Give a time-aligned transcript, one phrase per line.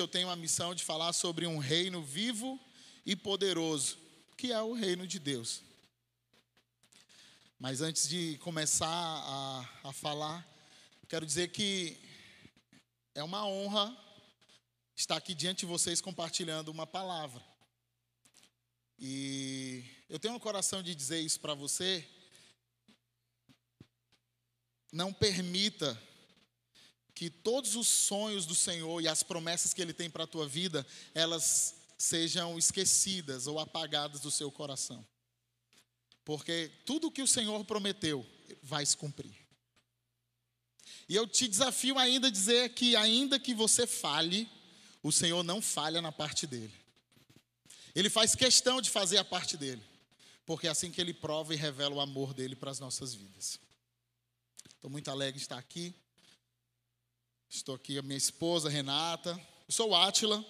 [0.00, 2.58] eu tenho a missão de falar sobre um reino vivo
[3.04, 3.98] e poderoso,
[4.36, 5.62] que é o reino de Deus.
[7.58, 10.46] Mas antes de começar a, a falar,
[11.08, 11.96] quero dizer que
[13.14, 13.94] é uma honra
[14.96, 17.44] estar aqui diante de vocês compartilhando uma palavra.
[18.98, 22.08] E eu tenho um coração de dizer isso para você.
[24.90, 26.00] Não permita
[27.14, 30.48] que todos os sonhos do Senhor e as promessas que Ele tem para a tua
[30.48, 35.06] vida, elas sejam esquecidas ou apagadas do seu coração.
[36.24, 38.26] Porque tudo que o Senhor prometeu
[38.62, 39.36] vai se cumprir.
[41.08, 44.48] E eu te desafio ainda a dizer que, ainda que você fale,
[45.02, 46.74] o Senhor não falha na parte dele.
[47.94, 49.82] Ele faz questão de fazer a parte dele,
[50.46, 53.58] porque é assim que ele prova e revela o amor dele para as nossas vidas.
[54.74, 55.94] Estou muito alegre de estar aqui.
[57.54, 59.38] Estou aqui a minha esposa, Renata.
[59.68, 60.42] Eu sou Átila,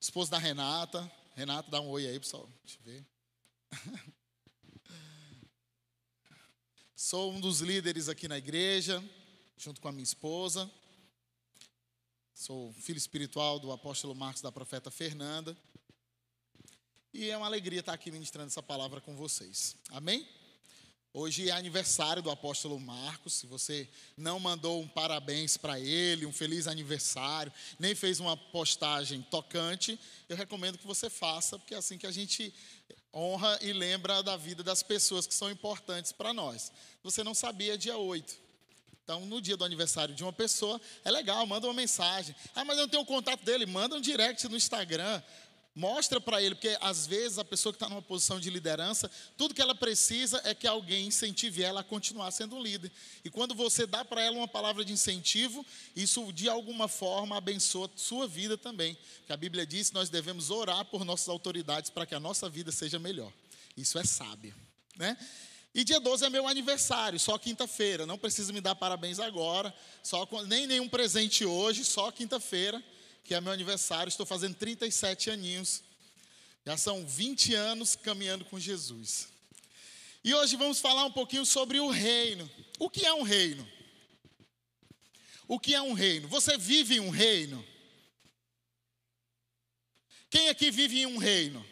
[0.00, 1.08] esposa da Renata.
[1.36, 2.50] Renata, dá um oi aí, pessoal.
[2.64, 3.06] Deixa eu ver.
[6.96, 9.00] Sou um dos líderes aqui na igreja,
[9.56, 10.68] junto com a minha esposa.
[12.34, 15.56] Sou filho espiritual do apóstolo Marcos da profeta Fernanda.
[17.14, 19.76] E é uma alegria estar aqui ministrando essa palavra com vocês.
[19.90, 20.28] Amém?
[21.12, 23.32] Hoje é aniversário do apóstolo Marcos.
[23.34, 29.20] Se você não mandou um parabéns para ele, um feliz aniversário, nem fez uma postagem
[29.22, 32.54] tocante, eu recomendo que você faça, porque é assim que a gente
[33.12, 36.70] honra e lembra da vida das pessoas que são importantes para nós.
[37.02, 38.50] Você não sabia, dia 8.
[39.02, 42.36] Então, no dia do aniversário de uma pessoa, é legal, manda uma mensagem.
[42.54, 45.20] Ah, mas eu não tenho o contato dele, manda um direct no Instagram.
[45.74, 49.54] Mostra para ele, porque às vezes a pessoa que está numa posição de liderança, tudo
[49.54, 52.90] que ela precisa é que alguém incentive ela a continuar sendo um líder.
[53.24, 57.88] E quando você dá para ela uma palavra de incentivo, isso de alguma forma abençoa
[57.94, 58.98] sua vida também.
[59.26, 62.48] Que a Bíblia diz que nós devemos orar por nossas autoridades para que a nossa
[62.48, 63.32] vida seja melhor.
[63.76, 64.52] Isso é sábio,
[64.96, 65.16] né?
[65.72, 68.04] E dia 12 é meu aniversário, só quinta-feira.
[68.04, 69.72] Não precisa me dar parabéns agora,
[70.02, 72.82] só nem nenhum presente hoje, só quinta-feira
[73.24, 75.82] que é meu aniversário, estou fazendo 37 aninhos.
[76.66, 79.28] Já são 20 anos caminhando com Jesus.
[80.22, 82.48] E hoje vamos falar um pouquinho sobre o reino.
[82.78, 83.66] O que é um reino?
[85.48, 86.28] O que é um reino?
[86.28, 87.66] Você vive em um reino?
[90.28, 91.66] Quem aqui vive em um reino?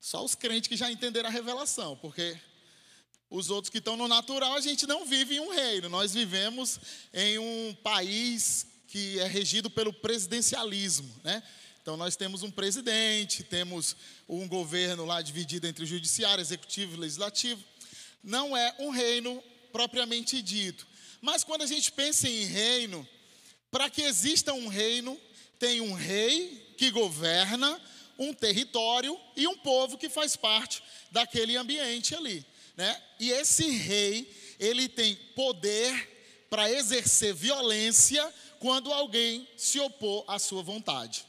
[0.00, 2.40] Só os crentes que já entenderam a revelação, porque
[3.28, 5.88] os outros que estão no natural, a gente não vive em um reino.
[5.88, 6.78] Nós vivemos
[7.12, 11.42] em um país que é regido pelo presidencialismo, né?
[11.80, 13.96] Então nós temos um presidente, temos
[14.28, 17.64] um governo lá dividido entre o judiciário, executivo e legislativo.
[18.22, 19.42] Não é um reino
[19.72, 20.86] propriamente dito.
[21.22, 23.08] Mas quando a gente pensa em reino,
[23.70, 25.18] para que exista um reino,
[25.58, 27.80] tem um rei que governa
[28.18, 32.44] um território e um povo que faz parte daquele ambiente ali,
[32.76, 33.02] né?
[33.18, 38.22] E esse rei, ele tem poder para exercer violência
[38.62, 41.26] quando alguém se opor à sua vontade.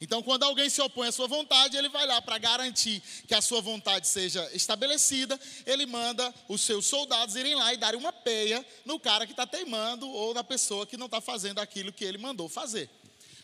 [0.00, 3.40] Então, quando alguém se opõe à sua vontade, ele vai lá para garantir que a
[3.40, 8.64] sua vontade seja estabelecida, ele manda os seus soldados irem lá e darem uma peia
[8.84, 12.18] no cara que está teimando ou na pessoa que não está fazendo aquilo que ele
[12.18, 12.88] mandou fazer.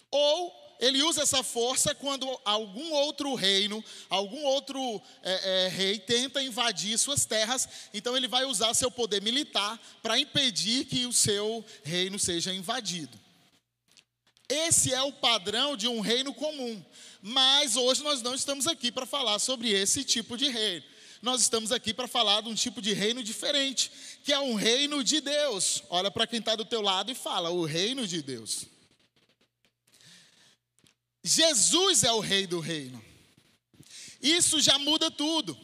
[0.09, 6.41] Ou ele usa essa força quando algum outro reino, algum outro é, é, rei tenta
[6.41, 11.65] invadir suas terras, então ele vai usar seu poder militar para impedir que o seu
[11.83, 13.22] reino seja invadido.
[14.53, 16.85] Esse é o padrão de um reino comum.
[17.23, 20.85] Mas hoje nós não estamos aqui para falar sobre esse tipo de reino.
[21.23, 23.91] Nós estamos aqui para falar de um tipo de reino diferente,
[24.25, 25.83] que é um reino de Deus.
[25.89, 28.67] Olha para quem está do teu lado e fala: o reino de Deus.
[31.25, 33.03] Jesus é o rei do reino.
[34.21, 35.57] Isso já muda tudo.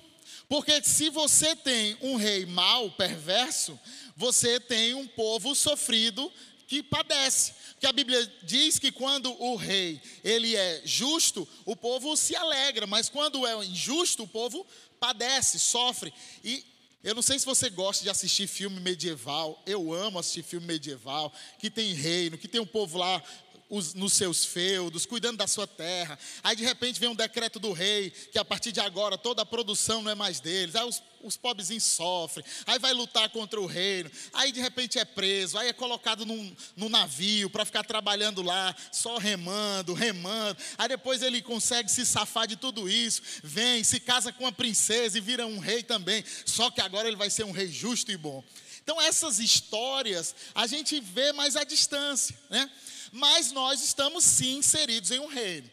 [0.48, 3.78] Porque se você tem um rei mau, perverso,
[4.16, 6.32] você tem um povo sofrido
[6.66, 7.54] que padece.
[7.78, 12.86] Que a Bíblia diz que quando o rei ele é justo, o povo se alegra,
[12.86, 14.66] mas quando é injusto, o povo
[14.98, 16.12] padece, sofre.
[16.42, 16.64] E
[17.04, 19.62] eu não sei se você gosta de assistir filme medieval.
[19.64, 23.22] Eu amo assistir filme medieval, que tem reino, que tem um povo lá
[23.68, 26.18] os, nos seus feudos, cuidando da sua terra.
[26.42, 29.46] Aí de repente vem um decreto do rei, que a partir de agora toda a
[29.46, 30.74] produção não é mais deles.
[30.74, 35.04] Aí os, os pobrezinhos sofrem, aí vai lutar contra o reino, aí de repente é
[35.04, 40.58] preso, aí é colocado num, num navio para ficar trabalhando lá, só remando, remando.
[40.76, 45.18] Aí depois ele consegue se safar de tudo isso, vem, se casa com uma princesa
[45.18, 48.16] e vira um rei também, só que agora ele vai ser um rei justo e
[48.16, 48.42] bom.
[48.82, 52.70] Então essas histórias a gente vê mais à distância, né?
[53.12, 55.70] Mas nós estamos sim inseridos em um reino.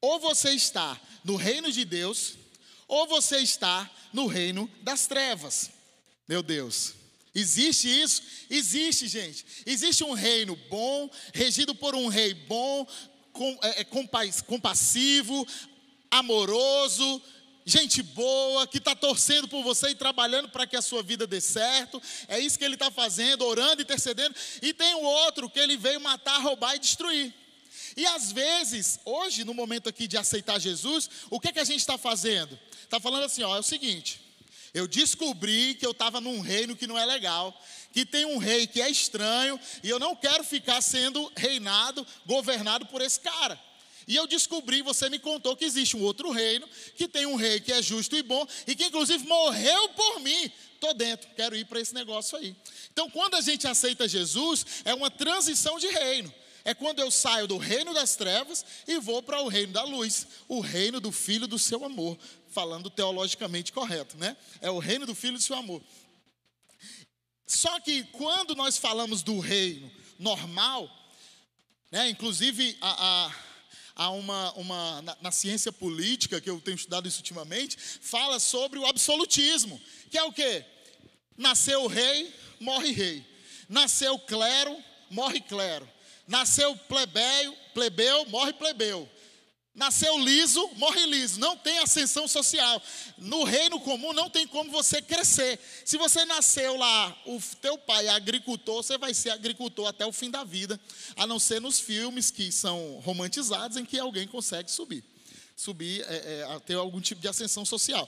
[0.00, 2.34] Ou você está no reino de Deus,
[2.88, 5.70] ou você está no reino das trevas.
[6.26, 6.94] Meu Deus.
[7.34, 8.22] Existe isso?
[8.48, 9.44] Existe, gente.
[9.64, 12.86] Existe um reino bom, regido por um rei bom,
[13.32, 15.46] com, é, é compassivo,
[16.10, 17.22] amoroso,
[17.70, 21.40] gente boa, que está torcendo por você e trabalhando para que a sua vida dê
[21.40, 22.02] certo.
[22.28, 24.34] É isso que ele está fazendo, orando, intercedendo.
[24.60, 27.32] E tem o outro que ele veio matar, roubar e destruir.
[27.96, 31.64] E às vezes, hoje, no momento aqui de aceitar Jesus, o que, é que a
[31.64, 32.58] gente está fazendo?
[32.82, 34.20] Está falando assim: ó, é o seguinte,
[34.72, 37.58] eu descobri que eu estava num reino que não é legal,
[37.92, 42.86] que tem um rei que é estranho, e eu não quero ficar sendo reinado, governado
[42.86, 43.58] por esse cara.
[44.10, 47.60] E eu descobri, você me contou que existe um outro reino, que tem um rei
[47.60, 50.50] que é justo e bom, e que inclusive morreu por mim.
[50.74, 52.56] Estou dentro, quero ir para esse negócio aí.
[52.92, 56.34] Então, quando a gente aceita Jesus, é uma transição de reino.
[56.64, 60.26] É quando eu saio do reino das trevas e vou para o reino da luz,
[60.48, 62.18] o reino do Filho do seu amor,
[62.48, 64.36] falando teologicamente correto, né?
[64.60, 65.80] É o reino do Filho do seu amor.
[67.46, 70.90] Só que quando nós falamos do reino normal,
[71.92, 73.49] né, inclusive a, a,
[73.94, 78.78] há uma, uma na, na, ciência política, que eu tenho estudado isso ultimamente, fala sobre
[78.78, 80.64] o absolutismo, que é o que?
[81.36, 83.26] Nasceu rei, morre rei.
[83.68, 84.76] Nasceu clero,
[85.10, 85.88] morre clero.
[86.26, 89.08] Nasceu plebeu, plebeu, morre plebeu.
[89.80, 92.82] Nasceu liso, morre liso, não tem ascensão social.
[93.16, 95.58] No reino comum não tem como você crescer.
[95.86, 100.12] Se você nasceu lá, o teu pai é agricultor, você vai ser agricultor até o
[100.12, 100.78] fim da vida,
[101.16, 105.02] a não ser nos filmes que são romantizados em que alguém consegue subir,
[105.56, 108.06] subir, é, é, ter algum tipo de ascensão social.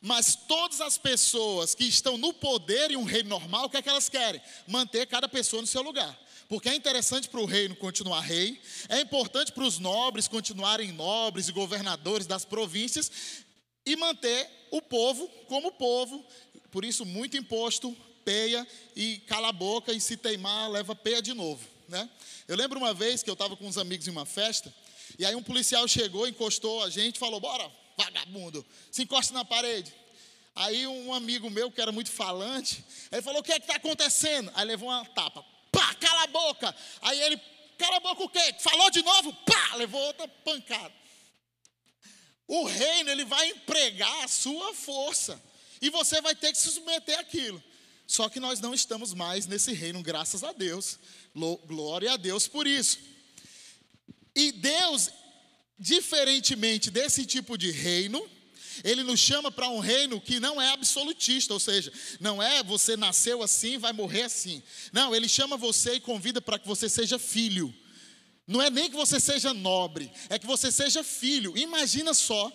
[0.00, 3.82] Mas todas as pessoas que estão no poder em um reino normal, o que é
[3.82, 4.42] que elas querem?
[4.66, 6.18] Manter cada pessoa no seu lugar
[6.52, 8.60] porque é interessante para o reino continuar rei,
[8.90, 13.10] é importante para os nobres continuarem nobres e governadores das províncias
[13.86, 16.22] e manter o povo como povo.
[16.70, 21.32] Por isso, muito imposto, peia e cala a boca, e se teimar, leva peia de
[21.32, 21.66] novo.
[21.88, 22.06] Né?
[22.46, 24.70] Eu lembro uma vez que eu estava com uns amigos em uma festa,
[25.18, 27.66] e aí um policial chegou, encostou a gente falou: Bora,
[27.96, 29.90] vagabundo, se encosta na parede.
[30.54, 33.76] Aí um amigo meu, que era muito falante, ele falou: O que é que está
[33.76, 34.52] acontecendo?
[34.54, 35.42] Aí levou uma tapa,
[36.32, 36.74] boca.
[37.00, 37.40] Aí ele,
[37.78, 38.54] cala a boca o quê?
[38.58, 40.92] Falou de novo, pá, levou outra pancada.
[42.48, 45.40] O reino, ele vai empregar a sua força.
[45.80, 47.62] E você vai ter que se submeter àquilo.
[48.06, 50.98] Só que nós não estamos mais nesse reino, graças a Deus.
[51.66, 52.98] Glória a Deus por isso.
[54.34, 55.10] E Deus,
[55.78, 58.28] diferentemente desse tipo de reino,
[58.84, 62.96] ele nos chama para um reino que não é absolutista, ou seja, não é você
[62.96, 64.62] nasceu assim, vai morrer assim.
[64.92, 67.74] Não, ele chama você e convida para que você seja filho.
[68.46, 71.56] Não é nem que você seja nobre, é que você seja filho.
[71.56, 72.50] Imagina só,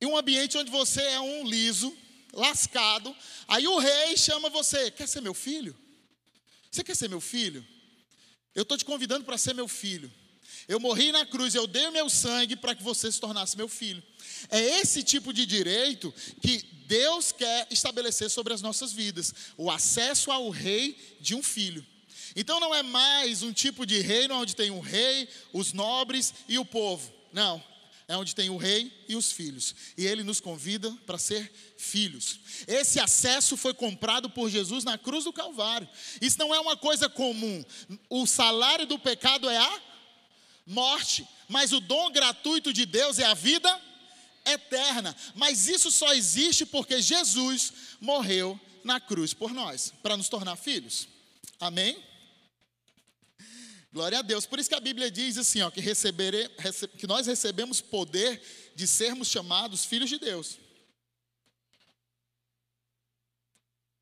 [0.00, 1.96] em um ambiente onde você é um liso,
[2.32, 3.14] lascado,
[3.48, 5.76] aí o rei chama você: quer ser meu filho?
[6.70, 7.64] Você quer ser meu filho?
[8.54, 10.12] Eu estou te convidando para ser meu filho.
[10.66, 13.68] Eu morri na cruz, eu dei o meu sangue para que você se tornasse meu
[13.68, 14.02] filho.
[14.50, 20.30] É esse tipo de direito que Deus quer estabelecer sobre as nossas vidas: o acesso
[20.30, 21.84] ao rei de um filho.
[22.36, 26.58] Então não é mais um tipo de reino onde tem o rei, os nobres e
[26.58, 27.12] o povo.
[27.32, 27.62] Não,
[28.06, 29.74] é onde tem o rei e os filhos.
[29.96, 32.38] E ele nos convida para ser filhos.
[32.66, 35.88] Esse acesso foi comprado por Jesus na cruz do Calvário.
[36.20, 37.64] Isso não é uma coisa comum.
[38.10, 39.82] O salário do pecado é a
[40.66, 43.80] morte, mas o dom gratuito de Deus é a vida
[44.44, 45.14] eterna.
[45.34, 51.08] Mas isso só existe porque Jesus morreu na cruz por nós, para nos tornar filhos.
[51.58, 52.02] Amém?
[53.92, 54.44] Glória a Deus.
[54.44, 56.48] Por isso que a Bíblia diz assim, ó, que, recebere,
[56.98, 58.42] que nós recebemos poder
[58.74, 60.58] de sermos chamados filhos de Deus.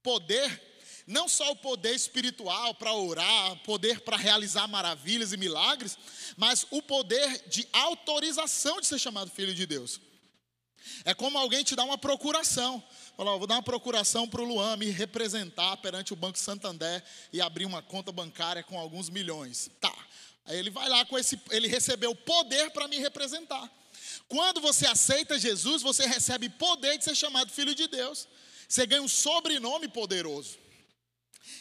[0.03, 0.72] Poder,
[1.13, 5.97] não só o poder espiritual para orar, poder para realizar maravilhas e milagres,
[6.37, 10.01] mas o poder de autorização de ser chamado filho de Deus.
[11.05, 12.83] É como alguém te dá uma procuração.
[13.17, 17.41] Falar, vou dar uma procuração para o Luan me representar perante o Banco Santander e
[17.41, 19.71] abrir uma conta bancária com alguns milhões.
[19.81, 19.95] Tá.
[20.47, 23.71] Aí ele vai lá com esse, ele recebeu poder para me representar.
[24.27, 28.27] Quando você aceita Jesus, você recebe poder de ser chamado filho de Deus.
[28.69, 30.59] Você ganha um sobrenome poderoso.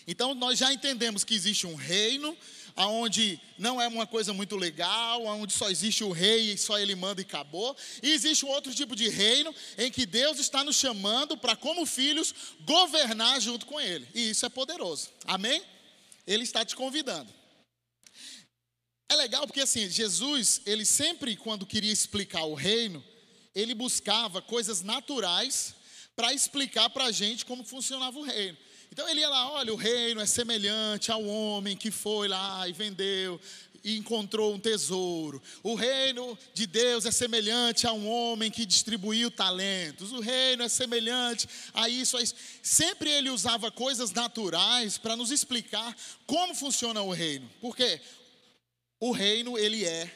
[0.07, 2.37] Então nós já entendemos que existe um reino
[2.75, 6.95] onde não é uma coisa muito legal, onde só existe o rei e só ele
[6.95, 7.75] manda e acabou.
[8.01, 11.85] E existe um outro tipo de reino em que Deus está nos chamando para, como
[11.85, 14.07] filhos, governar junto com Ele.
[14.13, 15.09] E isso é poderoso.
[15.25, 15.61] Amém?
[16.25, 17.31] Ele está te convidando.
[19.09, 23.03] É legal porque assim, Jesus, ele sempre quando queria explicar o reino,
[23.53, 25.75] ele buscava coisas naturais
[26.15, 28.57] para explicar para a gente como funcionava o reino.
[28.91, 32.73] Então ele ia lá, olha, o reino é semelhante ao homem que foi lá e
[32.73, 33.39] vendeu
[33.83, 35.41] e encontrou um tesouro.
[35.63, 40.11] O reino de Deus é semelhante a um homem que distribuiu talentos.
[40.11, 42.35] O reino é semelhante a isso, a isso.
[42.61, 45.95] Sempre ele usava coisas naturais para nos explicar
[46.25, 47.49] como funciona o reino.
[47.59, 47.99] Porque
[48.99, 50.13] o reino ele é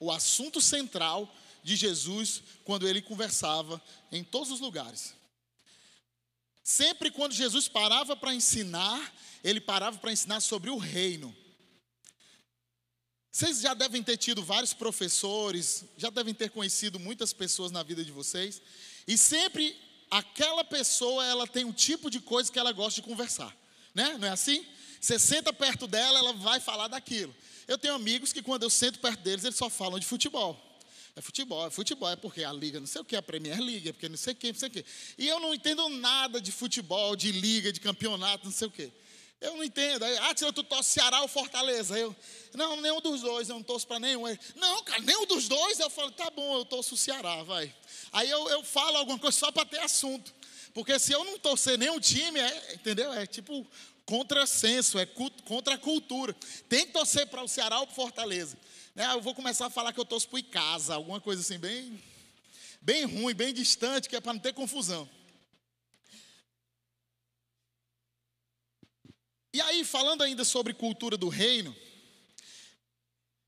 [0.00, 5.14] o assunto central de Jesus quando ele conversava em todos os lugares.
[6.62, 11.34] Sempre quando Jesus parava para ensinar, ele parava para ensinar sobre o reino.
[13.30, 18.04] Vocês já devem ter tido vários professores, já devem ter conhecido muitas pessoas na vida
[18.04, 18.60] de vocês,
[19.08, 19.74] e sempre
[20.10, 23.56] aquela pessoa ela tem um tipo de coisa que ela gosta de conversar,
[23.94, 24.18] né?
[24.18, 24.64] Não é assim?
[25.00, 27.34] Você senta perto dela, ela vai falar daquilo.
[27.66, 30.71] Eu tenho amigos que quando eu sento perto deles, eles só falam de futebol.
[31.14, 33.88] É futebol, é futebol, é porque a liga não sei o que, a Premier League,
[33.88, 34.84] é porque não sei o que, não sei o que.
[35.18, 38.90] E eu não entendo nada de futebol, de liga, de campeonato, não sei o que.
[39.42, 40.04] Eu não entendo.
[40.04, 41.98] Aí, ah, tu torce Ceará ou Fortaleza?
[41.98, 42.14] Eu,
[42.54, 44.22] não, nenhum dos dois, eu não torço para nenhum.
[44.54, 45.80] Não, cara, nenhum dos dois.
[45.80, 47.74] Eu falo, tá bom, eu torço o Ceará, vai.
[48.12, 50.32] Aí eu, eu falo alguma coisa só para ter assunto.
[50.72, 53.12] Porque se eu não torcer nenhum time, é, entendeu?
[53.12, 53.66] É tipo
[54.12, 56.36] contrassenso, é contra a cultura.
[56.68, 58.58] Tem que torcer para o Ceará ou para Fortaleza.
[58.94, 59.10] Né?
[59.10, 61.98] Eu vou começar a falar que eu torço para o Icasa, alguma coisa assim, bem,
[62.82, 65.08] bem ruim, bem distante, que é para não ter confusão.
[69.54, 71.74] E aí, falando ainda sobre cultura do reino,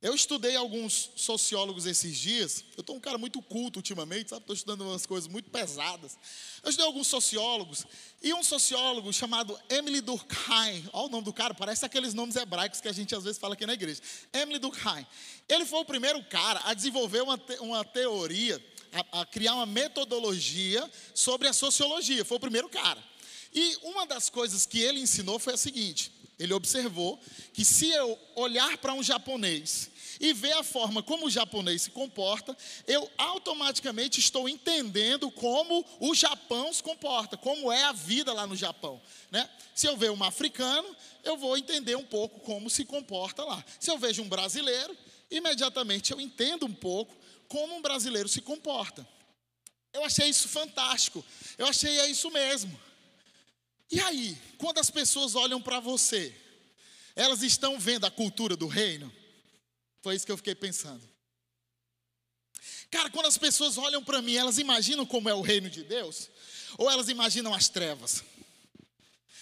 [0.05, 2.63] eu estudei alguns sociólogos esses dias.
[2.77, 4.43] Eu estou um cara muito culto ultimamente, sabe?
[4.43, 6.19] Estou estudando umas coisas muito pesadas.
[6.63, 7.87] Eu estudei alguns sociólogos.
[8.23, 10.87] E um sociólogo chamado Emily Durkheim.
[10.93, 13.55] Olha o nome do cara, parece aqueles nomes hebraicos que a gente às vezes fala
[13.55, 14.03] aqui na igreja.
[14.31, 15.07] Emily Durkheim.
[15.49, 18.63] Ele foi o primeiro cara a desenvolver uma, te uma teoria,
[19.11, 22.27] a, a criar uma metodologia sobre a sociologia.
[22.27, 23.03] Foi o primeiro cara.
[23.55, 27.19] E uma das coisas que ele ensinou foi a seguinte: ele observou
[27.53, 29.94] que se eu olhar para um japonês
[30.25, 36.15] e ver a forma como o japonês se comporta, eu automaticamente estou entendendo como o
[36.15, 39.03] Japão se comporta, como é a vida lá no Japão.
[39.31, 39.47] Né?
[39.75, 43.63] Se eu ver um africano, eu vou entender um pouco como se comporta lá.
[43.79, 44.97] Se eu vejo um brasileiro,
[45.31, 47.15] imediatamente eu entendo um pouco
[47.47, 49.07] como um brasileiro se comporta.
[49.93, 51.23] Eu achei isso fantástico.
[51.59, 52.81] Eu achei é isso mesmo.
[53.91, 56.35] E aí, quando as pessoas olham para você,
[57.15, 59.13] elas estão vendo a cultura do reino?
[60.05, 61.03] Foi isso que eu fiquei pensando.
[62.91, 66.29] Cara, quando as pessoas olham para mim, elas imaginam como é o reino de Deus?
[66.77, 68.23] Ou elas imaginam as trevas?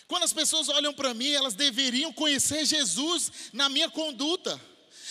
[0.06, 4.60] Quando as pessoas olham para mim, elas deveriam conhecer Jesus na minha conduta,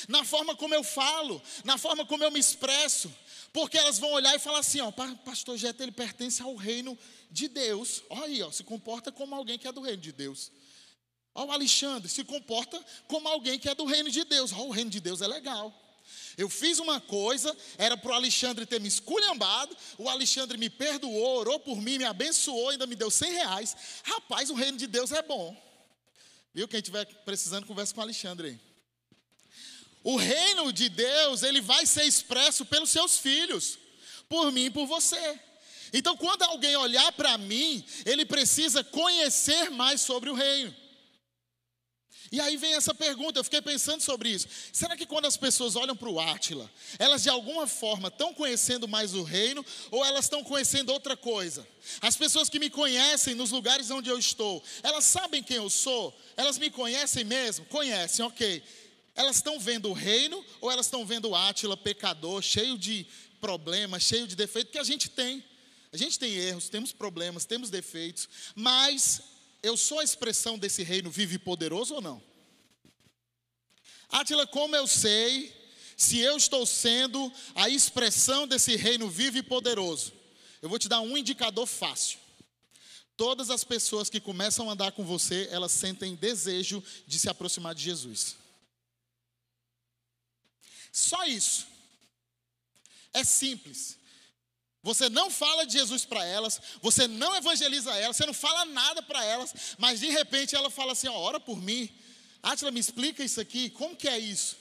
[0.07, 3.13] na forma como eu falo, na forma como eu me expresso,
[3.51, 6.97] porque elas vão olhar e falar assim: ó, pastor Jeta, ele pertence ao reino
[7.29, 8.01] de Deus.
[8.09, 10.49] Olha aí, ó, se comporta como alguém que é do reino de Deus.
[11.33, 14.51] Olha o Alexandre, se comporta como alguém que é do reino de Deus.
[14.51, 15.73] Olha, o reino de Deus é legal.
[16.37, 21.37] Eu fiz uma coisa, era para o Alexandre ter me esculhambado, o Alexandre me perdoou,
[21.37, 23.75] orou por mim, me abençoou, ainda me deu 100 reais.
[24.03, 25.55] Rapaz, o reino de Deus é bom.
[26.53, 26.67] Viu?
[26.67, 28.59] Quem estiver precisando, conversa com o Alexandre aí.
[30.03, 33.77] O reino de Deus, ele vai ser expresso pelos seus filhos,
[34.27, 35.39] por mim e por você.
[35.93, 40.75] Então, quando alguém olhar para mim, ele precisa conhecer mais sobre o reino.
[42.31, 44.47] E aí vem essa pergunta, eu fiquei pensando sobre isso.
[44.71, 48.87] Será que quando as pessoas olham para o Átila, elas de alguma forma estão conhecendo
[48.87, 51.67] mais o reino ou elas estão conhecendo outra coisa?
[51.99, 56.17] As pessoas que me conhecem nos lugares onde eu estou, elas sabem quem eu sou?
[56.37, 57.65] Elas me conhecem mesmo?
[57.65, 58.63] Conhecem, ok.
[59.13, 63.05] Elas estão vendo o reino ou elas estão vendo o Átila pecador, cheio de
[63.41, 65.43] problemas, cheio de defeitos que a gente tem?
[65.91, 69.21] A gente tem erros, temos problemas, temos defeitos, mas
[69.63, 72.21] eu sou a expressão desse reino vivo e poderoso ou não?
[74.09, 75.55] Átila, como eu sei
[75.95, 80.13] se eu estou sendo a expressão desse reino vivo e poderoso?
[80.61, 82.19] Eu vou te dar um indicador fácil.
[83.15, 87.75] Todas as pessoas que começam a andar com você, elas sentem desejo de se aproximar
[87.75, 88.35] de Jesus.
[90.91, 91.67] Só isso.
[93.13, 93.97] É simples.
[94.83, 99.01] Você não fala de Jesus para elas, você não evangeliza elas, você não fala nada
[99.03, 101.89] para elas, mas de repente ela fala assim: ó, ora por mim.
[102.41, 104.57] Átila, me explica isso aqui, como que é isso?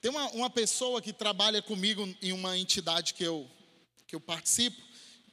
[0.00, 3.50] Tem uma, uma pessoa que trabalha comigo em uma entidade que eu,
[4.06, 4.80] que eu participo,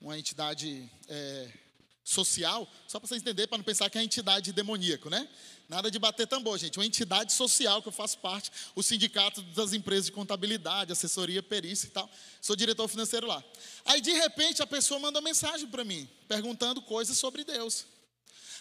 [0.02, 1.54] uma entidade é,
[2.04, 5.28] social, só para vocês entenderem, para não pensar que é entidade demoníaco, né?
[5.70, 6.78] Nada de bater tambor, gente.
[6.78, 11.88] Uma entidade social que eu faço parte, o sindicato das empresas de contabilidade, assessoria, perícia
[11.88, 12.10] e tal.
[12.42, 13.44] Sou diretor financeiro lá.
[13.86, 17.86] Aí, de repente, a pessoa manda mensagem para mim, perguntando coisas sobre Deus.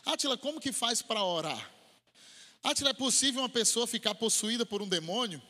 [0.04, 1.70] Atila, como que faz para orar?
[2.62, 5.42] Atila, é possível uma pessoa ficar possuída por um demônio?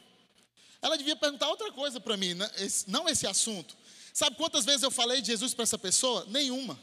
[0.80, 2.50] Ela devia perguntar outra coisa para mim, né?
[2.86, 3.76] não esse assunto.
[4.14, 6.24] Sabe quantas vezes eu falei de Jesus para essa pessoa?
[6.28, 6.78] Nenhuma.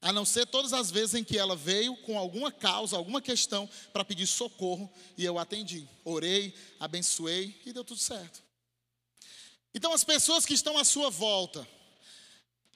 [0.00, 3.68] A não ser todas as vezes em que ela veio com alguma causa, alguma questão
[3.92, 5.88] para pedir socorro e eu atendi.
[6.04, 8.42] Orei, abençoei e deu tudo certo.
[9.74, 11.66] Então as pessoas que estão à sua volta,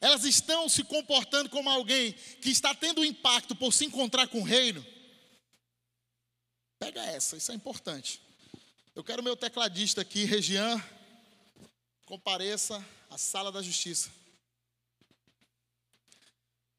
[0.01, 4.45] elas estão se comportando como alguém que está tendo impacto por se encontrar com o
[4.45, 4.85] reino.
[6.79, 8.21] Pega essa, isso é importante.
[8.97, 10.83] Eu quero meu tecladista aqui, Regian,
[12.05, 14.11] compareça à sala da justiça.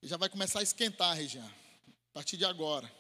[0.06, 2.92] Já vai começar a esquentar, Região, a partir de agora.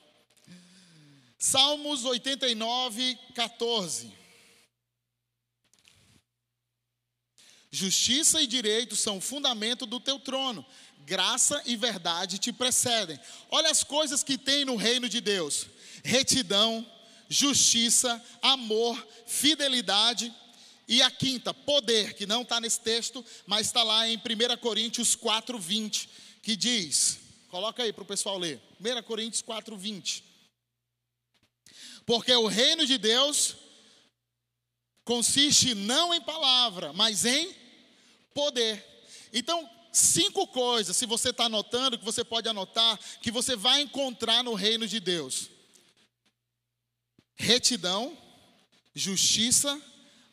[1.38, 4.10] Salmos 89, 14.
[7.70, 10.66] Justiça e direito são fundamento do teu trono.
[11.00, 13.20] Graça e verdade te precedem.
[13.52, 15.68] Olha as coisas que tem no reino de Deus:
[16.06, 16.90] retidão,
[17.28, 18.96] justiça, amor,
[19.28, 20.34] fidelidade.
[20.88, 25.16] E a quinta, poder, que não está nesse texto, mas está lá em 1 Coríntios
[25.16, 30.24] 4, 20 que diz, coloca aí para o pessoal ler, 1 Coríntios 4, 20.
[32.06, 33.56] Porque o reino de Deus
[35.06, 37.56] consiste não em palavra, mas em
[38.34, 38.86] poder.
[39.32, 44.44] Então, cinco coisas, se você está anotando, que você pode anotar, que você vai encontrar
[44.44, 45.50] no reino de Deus:
[47.36, 48.18] retidão,
[48.94, 49.82] justiça,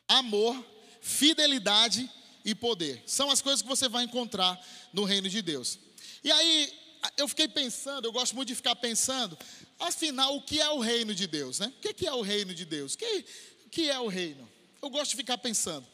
[0.09, 0.57] amor,
[1.01, 2.11] fidelidade
[2.45, 3.01] e poder.
[3.07, 4.61] São as coisas que você vai encontrar
[4.93, 5.79] no reino de Deus.
[6.23, 6.73] E aí,
[7.17, 9.39] eu fiquei pensando, eu gosto muito de ficar pensando,
[9.79, 11.73] afinal, o que é o reino de Deus, né?
[11.77, 12.95] O que é o reino de Deus?
[12.95, 13.25] O que,
[13.71, 14.49] que é o reino?
[14.83, 15.87] Eu gosto de ficar pensando.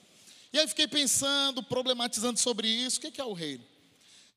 [0.52, 3.64] E aí fiquei pensando, problematizando sobre isso, o que é o reino?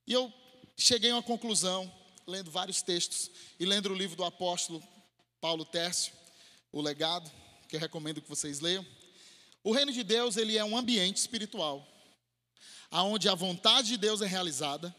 [0.05, 0.31] E eu
[0.77, 1.91] cheguei a uma conclusão,
[2.27, 4.83] lendo vários textos, e lendo o livro do apóstolo
[5.39, 6.13] Paulo Tércio,
[6.71, 7.31] O Legado,
[7.67, 8.85] que eu recomendo que vocês leiam.
[9.63, 11.87] O reino de Deus, ele é um ambiente espiritual,
[12.89, 14.93] aonde a vontade de Deus é realizada,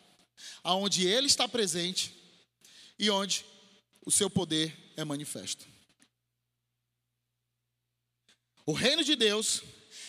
[0.63, 2.15] aonde Ele está presente
[2.99, 3.45] e onde
[4.05, 5.67] o seu poder é manifesto.
[8.67, 9.63] O reino de Deus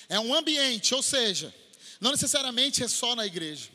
[0.10, 1.54] é um ambiente, ou seja,
[2.00, 3.70] não necessariamente é só na igreja.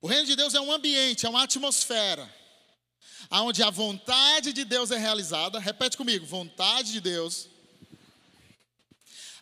[0.00, 2.32] O reino de Deus é um ambiente, é uma atmosfera,
[3.30, 5.58] onde a vontade de Deus é realizada.
[5.58, 7.48] Repete comigo: vontade de Deus.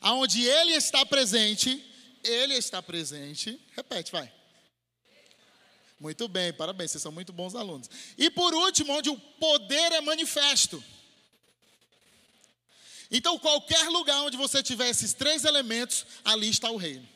[0.00, 1.84] Aonde Ele está presente,
[2.24, 3.60] Ele está presente.
[3.76, 4.32] Repete, vai.
[6.02, 7.88] Muito bem, parabéns, vocês são muito bons alunos.
[8.18, 10.82] E por último, onde o poder é manifesto.
[13.08, 17.08] Então, qualquer lugar onde você tiver esses três elementos, ali está o reino.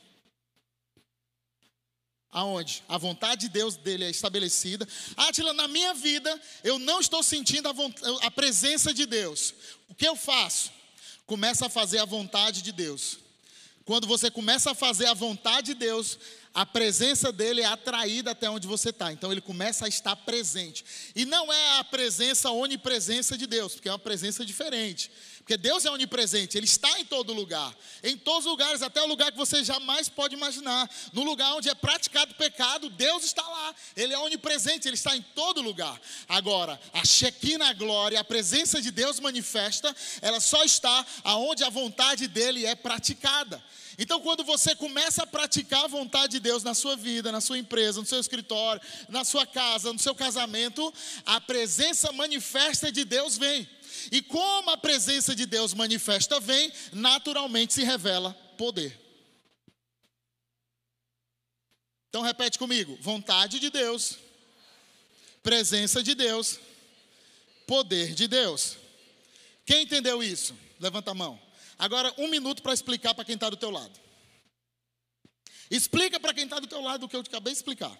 [2.30, 2.84] Aonde?
[2.88, 4.86] A vontade de Deus dele é estabelecida.
[5.16, 7.74] Átila, na minha vida, eu não estou sentindo a,
[8.22, 9.52] a presença de Deus.
[9.88, 10.70] O que eu faço?
[11.26, 13.18] Começa a fazer a vontade de Deus.
[13.84, 16.18] Quando você começa a fazer a vontade de Deus,
[16.56, 19.12] a presença dele é atraída até onde você está.
[19.12, 20.86] Então ele começa a estar presente.
[21.14, 25.10] E não é a presença, a onipresença de Deus, porque é uma presença diferente.
[25.40, 27.72] Porque Deus é onipresente, Ele está em todo lugar.
[28.02, 30.90] Em todos os lugares, até o lugar que você jamais pode imaginar.
[31.12, 33.74] No lugar onde é praticado pecado, Deus está lá.
[33.94, 36.00] Ele é onipresente, Ele está em todo lugar.
[36.26, 42.26] Agora, a Shekinah glória, a presença de Deus manifesta, ela só está aonde a vontade
[42.26, 43.62] dEle é praticada.
[43.98, 47.58] Então, quando você começa a praticar a vontade de Deus na sua vida, na sua
[47.58, 50.92] empresa, no seu escritório, na sua casa, no seu casamento,
[51.24, 53.66] a presença manifesta de Deus vem.
[54.12, 59.00] E como a presença de Deus manifesta vem, naturalmente se revela poder.
[62.08, 64.18] Então repete comigo: vontade de Deus,
[65.42, 66.58] presença de Deus,
[67.66, 68.76] poder de Deus.
[69.64, 70.54] Quem entendeu isso?
[70.78, 71.45] Levanta a mão.
[71.78, 74.00] Agora, um minuto para explicar para quem está do teu lado.
[75.70, 77.96] Explica para quem está do teu lado o que eu acabei de explicar.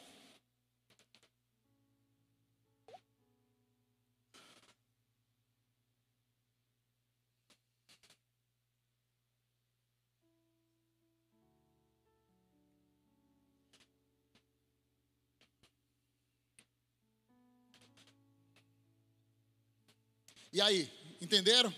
[20.52, 21.74] E aí, entenderam?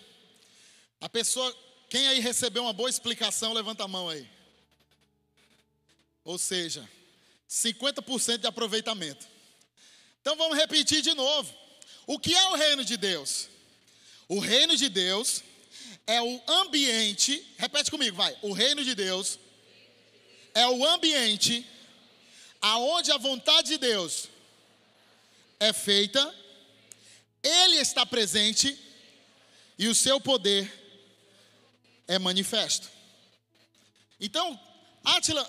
[1.01, 1.53] A pessoa
[1.89, 4.29] quem aí recebeu uma boa explicação, levanta a mão aí.
[6.25, 6.89] Ou seja,
[7.49, 9.27] 50% de aproveitamento.
[10.21, 11.53] Então vamos repetir de novo.
[12.07, 13.49] O que é o reino de Deus?
[14.29, 15.43] O reino de Deus
[16.07, 18.37] é o ambiente, repete comigo, vai.
[18.43, 19.39] O reino de Deus
[20.55, 21.67] é o ambiente
[22.61, 24.29] aonde a vontade de Deus
[25.61, 26.35] é feita,
[27.43, 28.79] ele está presente
[29.79, 30.71] e o seu poder
[32.09, 32.89] é manifesto.
[34.19, 34.59] Então,
[35.05, 35.49] Átila,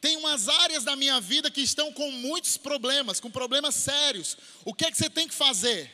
[0.00, 4.36] tem umas áreas da minha vida que estão com muitos problemas, com problemas sérios.
[4.64, 5.90] O que é que você tem que fazer?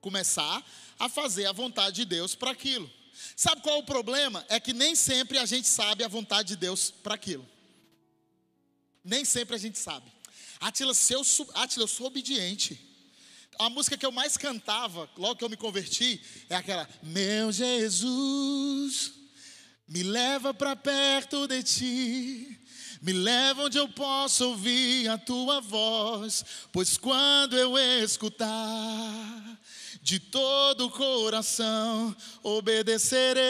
[0.00, 0.64] Começar
[0.98, 2.88] a fazer a vontade de Deus para aquilo.
[3.34, 4.44] Sabe qual é o problema?
[4.48, 7.48] É que nem sempre a gente sabe a vontade de Deus para aquilo.
[9.02, 10.10] Nem sempre a gente sabe.
[10.60, 11.22] Atila, se eu,
[11.54, 12.89] Atila, eu sou obediente.
[13.60, 16.18] A música que eu mais cantava, logo que eu me converti,
[16.48, 19.12] é aquela: Meu Jesus,
[19.86, 22.58] me leva para perto de ti.
[23.02, 26.42] Me leva onde eu posso ouvir a tua voz,
[26.72, 29.58] pois quando eu escutar,
[30.02, 33.40] de todo o coração obedecerei.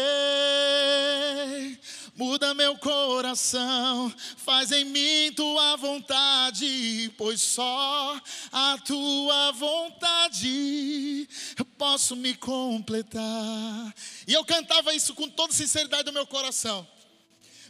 [2.17, 8.21] Muda meu coração, faz em mim tua vontade, pois só
[8.53, 13.95] a tua vontade eu posso me completar.
[14.27, 16.87] E eu cantava isso com toda sinceridade do meu coração.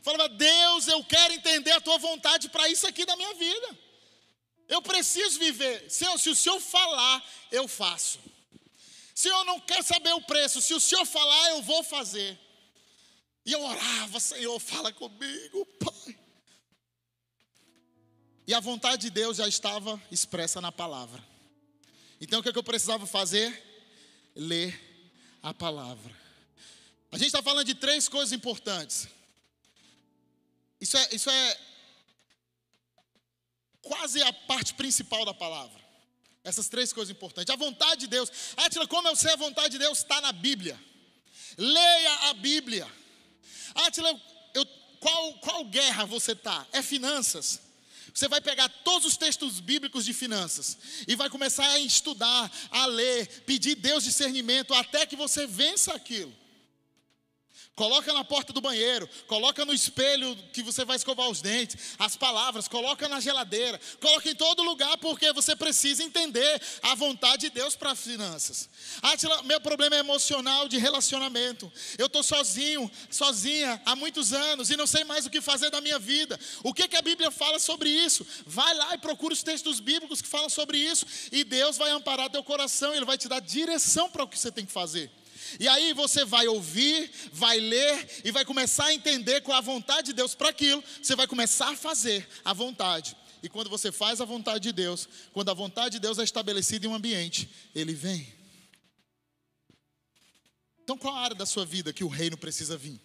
[0.02, 3.78] Falava, Deus, eu quero entender a tua vontade para isso aqui da minha vida.
[4.68, 5.90] Eu preciso viver.
[5.90, 8.18] Se, eu, se o Senhor falar, eu faço.
[9.14, 12.38] Se eu não quero saber o preço, se o Senhor falar, eu vou fazer.
[13.44, 16.18] E eu orava, Senhor, fala comigo, Pai.
[18.46, 21.24] E a vontade de Deus já estava expressa na palavra.
[22.20, 23.62] Então o que, é que eu precisava fazer?
[24.34, 24.78] Ler
[25.42, 26.14] a palavra.
[27.12, 29.08] A gente está falando de três coisas importantes.
[30.80, 31.60] Isso é, isso é
[33.82, 35.80] quase a parte principal da palavra.
[36.42, 37.52] Essas três coisas importantes.
[37.52, 38.30] A vontade de Deus.
[38.56, 39.98] Átila, como eu sei a vontade de Deus?
[39.98, 40.78] Está na Bíblia.
[41.56, 42.99] Leia a Bíblia.
[43.74, 44.20] Átila,
[44.54, 44.66] eu,
[44.98, 46.66] qual, qual guerra você está?
[46.72, 47.60] É finanças.
[48.12, 52.86] Você vai pegar todos os textos bíblicos de finanças e vai começar a estudar, a
[52.86, 56.34] ler, pedir Deus discernimento até que você vença aquilo.
[57.80, 62.14] Coloca na porta do banheiro, coloca no espelho que você vai escovar os dentes, as
[62.14, 67.50] palavras, coloca na geladeira, coloca em todo lugar, porque você precisa entender a vontade de
[67.54, 68.68] Deus para as finanças.
[69.00, 71.72] Atila, meu problema é emocional de relacionamento.
[71.96, 75.80] Eu estou sozinho, sozinha há muitos anos e não sei mais o que fazer da
[75.80, 76.38] minha vida.
[76.62, 78.26] O que, que a Bíblia fala sobre isso?
[78.44, 82.28] Vai lá e procura os textos bíblicos que falam sobre isso, e Deus vai amparar
[82.28, 85.10] teu coração, Ele vai te dar direção para o que você tem que fazer.
[85.58, 89.62] E aí você vai ouvir, vai ler e vai começar a entender qual é a
[89.62, 90.82] vontade de Deus para aquilo.
[91.02, 93.16] Você vai começar a fazer a vontade.
[93.42, 96.86] E quando você faz a vontade de Deus, quando a vontade de Deus é estabelecida
[96.86, 98.32] em um ambiente, ele vem.
[100.84, 103.00] Então, qual a área da sua vida que o reino precisa vir?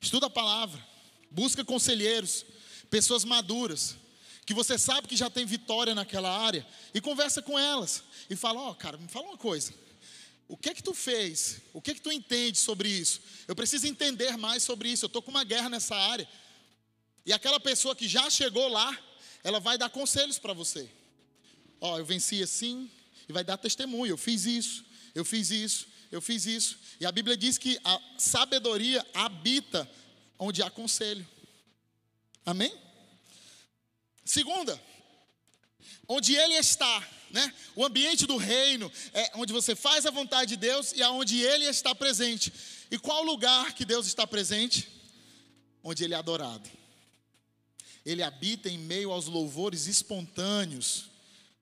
[0.00, 0.84] Estuda a palavra,
[1.30, 2.44] busca conselheiros,
[2.90, 3.96] pessoas maduras,
[4.44, 8.02] que você sabe que já tem vitória naquela área, e conversa com elas.
[8.28, 9.72] E fala: Ó, oh, cara, me fala uma coisa.
[10.52, 11.62] O que é que tu fez?
[11.72, 13.22] O que é que tu entende sobre isso?
[13.48, 15.02] Eu preciso entender mais sobre isso.
[15.02, 16.28] Eu estou com uma guerra nessa área.
[17.24, 18.94] E aquela pessoa que já chegou lá,
[19.42, 20.86] ela vai dar conselhos para você.
[21.80, 22.90] Ó, oh, eu venci assim,
[23.26, 24.10] e vai dar testemunho.
[24.10, 24.84] Eu fiz isso,
[25.14, 26.78] eu fiz isso, eu fiz isso.
[27.00, 29.90] E a Bíblia diz que a sabedoria habita
[30.38, 31.26] onde há conselho.
[32.44, 32.78] Amém?
[34.22, 34.78] Segunda,
[36.12, 37.52] onde ele está né?
[37.74, 41.64] O ambiente do reino é onde você faz a vontade de Deus e aonde Ele
[41.64, 42.52] está presente.
[42.90, 44.86] E qual lugar que Deus está presente?
[45.82, 46.68] Onde Ele é adorado.
[48.04, 51.06] Ele habita em meio aos louvores espontâneos.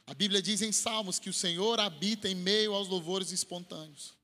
[0.07, 4.15] A Bíblia diz em Salmos que o Senhor habita em meio aos louvores espontâneos.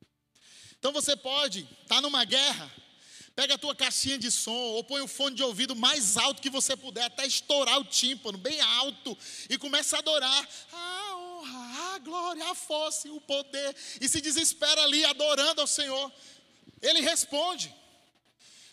[0.78, 2.72] Então você pode estar numa guerra,
[3.36, 6.48] pega a tua caixinha de som ou põe o fone de ouvido mais alto que
[6.48, 9.16] você puder, até estourar o tímpano, bem alto,
[9.50, 10.48] e começa a adorar.
[10.72, 16.10] Ah, a glória, a força e o poder, e se desespera ali adorando ao Senhor.
[16.80, 17.72] Ele responde.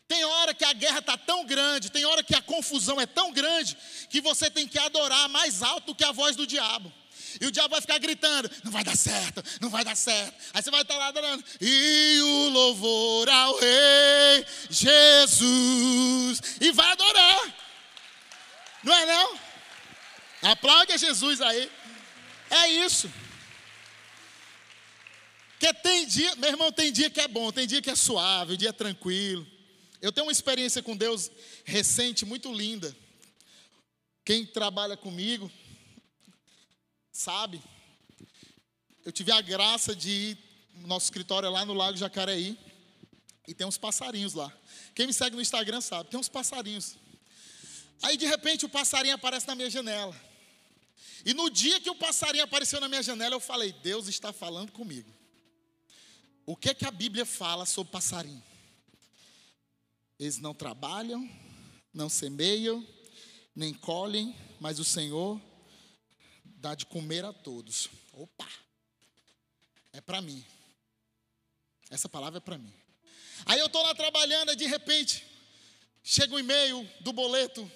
[0.08, 3.34] Tem hora que a guerra está tão grande, tem hora que a confusão é tão
[3.34, 3.78] grande,
[4.10, 6.92] que você tem que adorar mais alto que a voz do diabo.
[7.40, 10.34] E o diabo vai ficar gritando: não vai dar certo, não vai dar certo.
[10.54, 11.44] Aí você vai estar lá adorando.
[11.60, 16.42] E o louvor ao Rei Jesus.
[16.62, 17.56] E vai adorar.
[18.84, 19.40] Não é não?
[20.42, 21.72] Aplaude a Jesus aí.
[22.50, 23.12] É isso.
[25.60, 28.58] Que tem dia, meu irmão, tem dia que é bom, tem dia que é suave,
[28.58, 29.48] dia é tranquilo.
[30.02, 31.32] Eu tenho uma experiência com Deus
[31.64, 32.94] recente, muito linda.
[34.26, 35.50] Quem trabalha comigo,
[37.14, 37.62] sabe,
[39.06, 40.38] eu tive a graça de ir
[40.74, 42.58] no nosso escritório lá no Lago Jacareí
[43.48, 44.52] e tem uns passarinhos lá.
[44.96, 46.96] Quem me segue no Instagram sabe, tem uns passarinhos.
[48.02, 50.20] Aí de repente o passarinho aparece na minha janela.
[51.24, 54.72] E no dia que o passarinho apareceu na minha janela, eu falei: Deus está falando
[54.72, 55.10] comigo.
[56.46, 58.44] O que é que a Bíblia fala sobre passarinho?
[60.20, 61.30] Eles não trabalham,
[61.94, 62.86] não semeiam,
[63.56, 65.40] nem colhem, mas o Senhor
[66.64, 67.90] dá de comer a todos.
[68.14, 68.48] Opa!
[69.92, 70.44] É para mim.
[71.90, 72.74] Essa palavra é para mim.
[73.46, 75.28] Aí eu estou lá trabalhando e de repente
[76.02, 77.70] chega um e-mail do boleto,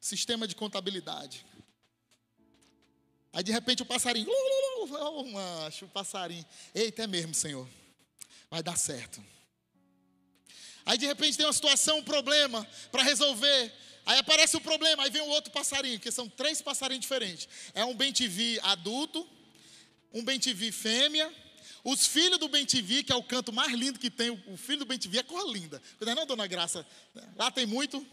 [0.00, 1.46] sistema de contabilidade.
[3.32, 6.44] Aí de repente o passarinho, oh, macho, o passarinho.
[6.74, 7.68] Eita, é mesmo, Senhor.
[8.50, 9.24] Vai dar certo.
[10.84, 13.72] Aí de repente tem uma situação, um problema para resolver.
[14.06, 17.48] Aí aparece o problema, aí vem um outro passarinho, que são três passarinhos diferentes.
[17.74, 19.28] É um bem-te-vi adulto,
[20.12, 21.32] um bem-te-vi fêmea,
[21.84, 24.84] os filhos do bem-te-vi, que é o canto mais lindo que tem, o filho do
[24.86, 25.80] bem-te-vi é cor linda.
[26.00, 26.86] Não é não, dona Graça?
[27.36, 28.04] Lá tem muito,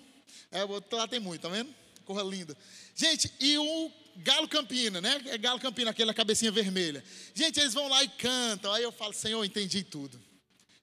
[0.52, 0.64] é,
[0.96, 1.74] lá tem muito, tá vendo?
[2.06, 2.56] Cor linda.
[2.96, 5.22] Gente, e o Galo Campina, né?
[5.26, 7.04] É Galo Campina, aquela cabecinha vermelha.
[7.34, 8.72] Gente, eles vão lá e cantam.
[8.72, 10.22] Aí eu falo, Senhor, entendi tudo.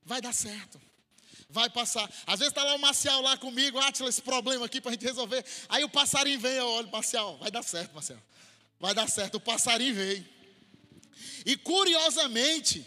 [0.04, 0.80] Vai dar certo.
[1.54, 2.10] Vai passar.
[2.26, 5.04] Às vezes está lá o Marcial lá comigo, Átila, esse problema aqui para a gente
[5.04, 5.44] resolver.
[5.68, 8.18] Aí o passarinho vem, eu olho, Marcial, vai dar certo, Marcial.
[8.80, 9.36] Vai dar certo.
[9.36, 10.26] O passarinho veio.
[11.46, 12.84] E curiosamente,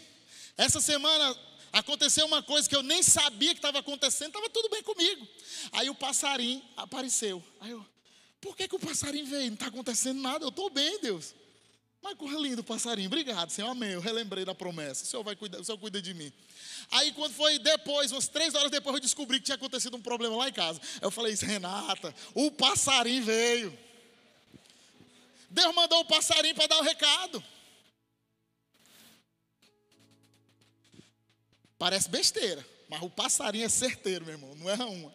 [0.54, 1.34] essa semana
[1.72, 5.26] aconteceu uma coisa que eu nem sabia que estava acontecendo, estava tudo bem comigo.
[5.72, 7.42] Aí o passarinho apareceu.
[7.60, 7.82] Aí eu,
[8.38, 9.46] por que, que o passarinho veio?
[9.46, 11.34] Não está acontecendo nada, eu estou bem, Deus.
[12.08, 13.90] Mas corra lindo passarinho, obrigado, Senhor, amém.
[13.90, 16.32] Eu relembrei da promessa, o Senhor vai cuidar, o Senhor cuida de mim.
[16.90, 20.34] Aí quando foi depois, umas três horas depois, eu descobri que tinha acontecido um problema
[20.34, 20.80] lá em casa.
[21.02, 23.78] Eu falei, Renata, o passarinho veio.
[25.50, 27.44] Deus mandou o passarinho para dar o recado.
[31.78, 35.14] Parece besteira, mas o passarinho é certeiro, meu irmão, não é uma.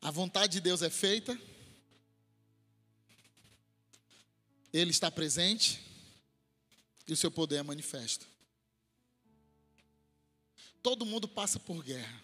[0.00, 1.38] A vontade de Deus é feita,
[4.72, 5.80] Ele está presente
[7.06, 8.26] e o seu poder é manifesto.
[10.82, 12.22] Todo mundo passa por guerra,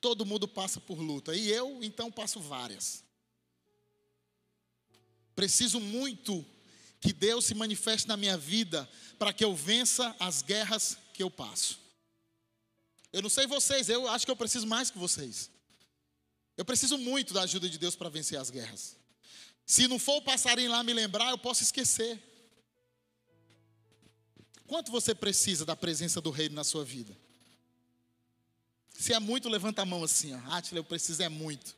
[0.00, 3.02] todo mundo passa por luta, e eu então passo várias.
[5.34, 6.46] Preciso muito
[7.00, 8.88] que Deus se manifeste na minha vida
[9.18, 11.80] para que eu vença as guerras que eu passo.
[13.12, 15.50] Eu não sei vocês, eu acho que eu preciso mais que vocês.
[16.58, 18.96] Eu preciso muito da ajuda de Deus para vencer as guerras.
[19.64, 22.20] Se não for o passarinho lá me lembrar, eu posso esquecer.
[24.66, 27.16] Quanto você precisa da presença do reino na sua vida?
[28.92, 30.52] Se é muito, levanta a mão assim, ó.
[30.52, 31.76] Átila, eu preciso é muito.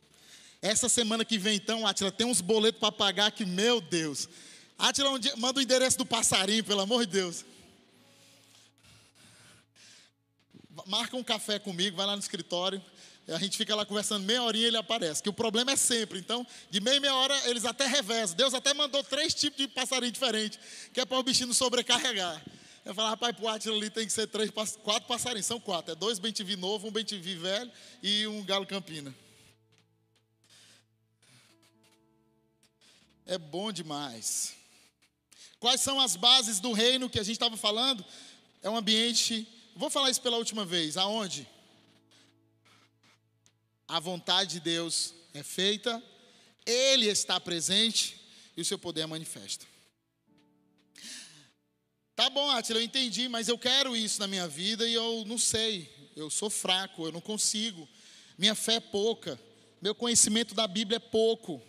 [0.59, 4.27] Essa semana que vem, então, Átila, tem uns boletos para pagar que, meu Deus.
[4.79, 7.45] Átila, manda o endereço do passarinho, pelo amor de Deus.
[10.87, 12.83] Marca um café comigo, vai lá no escritório
[13.33, 15.21] a gente fica lá conversando meia horinha ele aparece.
[15.21, 16.19] Que o problema é sempre.
[16.19, 18.35] Então, de meia meia hora, eles até reversam.
[18.35, 20.59] Deus até mandou três tipos de passarinho diferentes,
[20.93, 22.43] que é para o bichinho sobrecarregar.
[22.83, 25.91] Eu falo, rapaz, pro Atila ali tem que ser três, quatro passarinhos, são quatro.
[25.91, 29.13] É dois bem-te-vi novo, um bem-te-vi velho e um galo campina.
[33.25, 34.53] É bom demais.
[35.59, 38.03] Quais são as bases do reino que a gente estava falando?
[38.63, 39.47] É um ambiente.
[39.75, 40.97] Vou falar isso pela última vez.
[40.97, 41.47] Aonde?
[43.91, 46.01] A vontade de Deus é feita,
[46.65, 48.15] Ele está presente
[48.55, 49.67] e o seu poder é manifesto.
[52.15, 55.37] Tá bom, Atila, eu entendi, mas eu quero isso na minha vida e eu não
[55.37, 57.87] sei, eu sou fraco, eu não consigo,
[58.37, 59.37] minha fé é pouca,
[59.81, 61.61] meu conhecimento da Bíblia é pouco.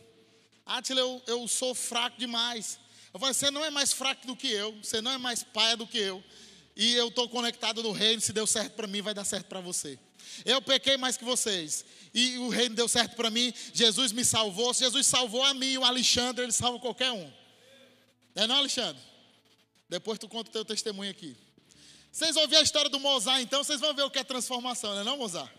[0.64, 2.78] Atila, eu, eu sou fraco demais.
[3.12, 5.76] Eu falo, você não é mais fraco do que eu, você não é mais pai
[5.76, 6.22] do que eu,
[6.76, 9.60] e eu estou conectado no reino, se deu certo para mim, vai dar certo para
[9.60, 9.98] você.
[10.44, 11.84] Eu pequei mais que vocês.
[12.14, 13.52] E o reino deu certo para mim.
[13.72, 14.72] Jesus me salvou.
[14.72, 17.30] Se Jesus salvou a mim, o Alexandre, ele salva qualquer um.
[18.34, 19.00] É não, Alexandre?
[19.88, 21.36] Depois tu conta o teu testemunho aqui.
[22.10, 25.00] Vocês ver a história do Mozart, então, vocês vão ver o que é transformação, não
[25.00, 25.50] é não, Mozart?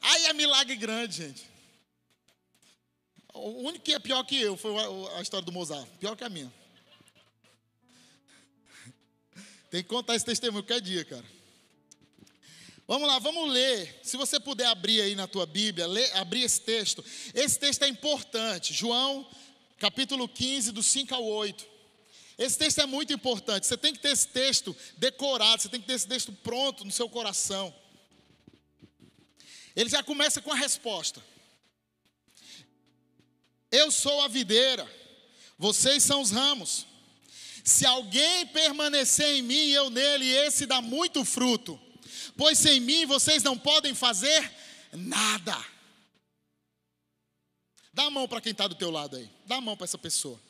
[0.00, 1.46] Aí é milagre grande, gente.
[3.34, 4.72] O único que é pior que eu foi
[5.16, 5.86] a história do Mozart.
[6.00, 6.52] Pior que a minha.
[9.70, 11.24] Tem que contar esse testemunho qualquer dia, cara.
[12.86, 14.00] Vamos lá, vamos ler.
[14.02, 17.04] Se você puder abrir aí na tua Bíblia, ler, abrir esse texto.
[17.34, 18.72] Esse texto é importante.
[18.72, 19.28] João,
[19.78, 21.66] capítulo 15, do 5 ao 8.
[22.38, 23.66] Esse texto é muito importante.
[23.66, 26.90] Você tem que ter esse texto decorado, você tem que ter esse texto pronto no
[26.90, 27.74] seu coração.
[29.76, 31.22] Ele já começa com a resposta.
[33.70, 34.90] Eu sou a videira,
[35.58, 36.86] vocês são os ramos.
[37.68, 41.78] Se alguém permanecer em mim e eu nele, esse dá muito fruto,
[42.34, 44.50] pois sem mim vocês não podem fazer
[44.90, 45.54] nada.
[47.92, 49.98] Dá a mão para quem está do teu lado aí, dá a mão para essa
[49.98, 50.40] pessoa.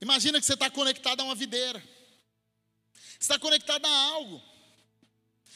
[0.00, 1.78] Imagina que você está conectado a uma videira,
[2.94, 4.42] você está conectado a algo.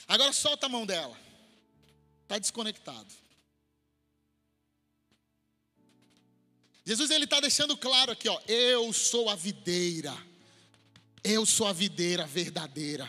[0.06, 1.18] Agora solta a mão dela,
[2.22, 3.12] está desconectado.
[6.90, 10.12] Jesus ele está deixando claro aqui, ó, eu sou a videira,
[11.22, 13.08] eu sou a videira verdadeira,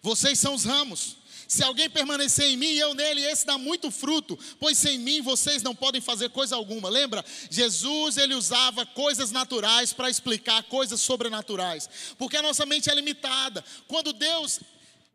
[0.00, 1.16] vocês são os ramos.
[1.48, 5.22] Se alguém permanecer em mim e eu nele, esse dá muito fruto, pois sem mim
[5.22, 6.88] vocês não podem fazer coisa alguma.
[6.88, 7.24] Lembra?
[7.50, 13.64] Jesus ele usava coisas naturais para explicar coisas sobrenaturais, porque a nossa mente é limitada.
[13.88, 14.60] Quando Deus,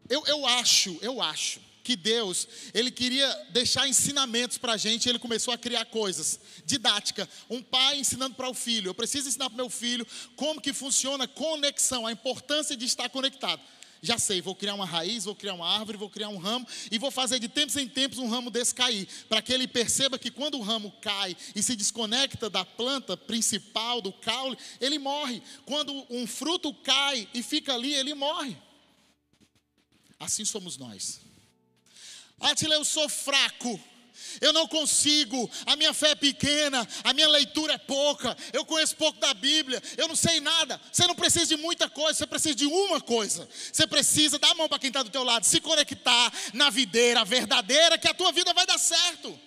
[0.10, 5.20] eu, eu acho, eu acho que Deus, ele queria deixar ensinamentos para a gente, ele
[5.20, 9.58] começou a criar coisas, didática, um pai ensinando para o filho, eu preciso ensinar para
[9.58, 13.62] meu filho como que funciona conexão, a importância de estar conectado.
[14.04, 16.98] Já sei, vou criar uma raiz, vou criar uma árvore, vou criar um ramo e
[16.98, 20.32] vou fazer de tempos em tempos um ramo desse cair, para que ele perceba que
[20.32, 25.44] quando o ramo cai e se desconecta da planta principal, do caule, ele morre.
[25.66, 28.58] Quando um fruto cai e fica ali, ele morre.
[30.20, 31.22] Assim somos nós.
[32.42, 33.80] Atila, eu sou fraco.
[34.40, 38.96] Eu não consigo, a minha fé é pequena, a minha leitura é pouca, eu conheço
[38.96, 40.80] pouco da Bíblia, eu não sei nada.
[40.92, 43.50] Você não precisa de muita coisa, você precisa de uma coisa.
[43.72, 47.26] Você precisa dar a mão para quem está do teu lado, se conectar na videira
[47.26, 49.38] verdadeira, que a tua vida vai dar certo.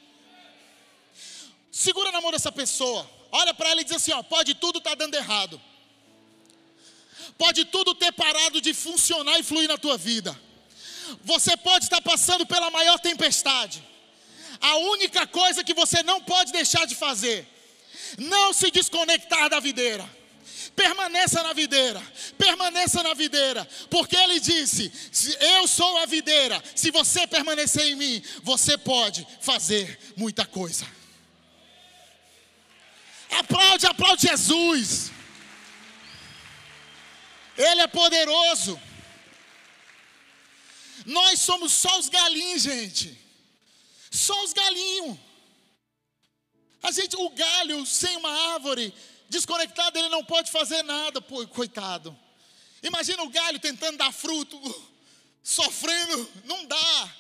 [1.70, 4.90] Segura na mão dessa pessoa, olha para ela e diz assim: ó, pode tudo estar
[4.90, 5.61] tá dando errado,
[7.38, 10.38] pode tudo ter parado de funcionar e fluir na tua vida.
[11.24, 13.82] Você pode estar passando pela maior tempestade.
[14.60, 17.46] A única coisa que você não pode deixar de fazer,
[18.18, 20.08] não se desconectar da videira.
[20.74, 22.02] Permaneça na videira,
[22.36, 24.90] permaneça na videira, porque ele disse:
[25.40, 30.86] Eu sou a videira, se você permanecer em mim, você pode fazer muita coisa.
[33.30, 35.12] Aplaude, aplaude Jesus.
[37.56, 38.80] Ele é poderoso.
[41.04, 43.18] Nós somos só os galinhos, gente.
[44.10, 45.18] Só os galinhos.
[46.82, 48.92] A gente, o galho sem uma árvore
[49.28, 52.16] desconectado, ele não pode fazer nada, pô, coitado.
[52.82, 54.58] Imagina o galho tentando dar fruto,
[55.42, 57.14] sofrendo, não dá.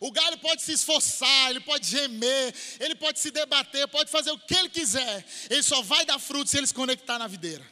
[0.00, 4.38] O galho pode se esforçar, ele pode gemer, ele pode se debater, pode fazer o
[4.38, 5.26] que ele quiser.
[5.50, 7.66] Ele só vai dar fruto se ele se conectar na videira.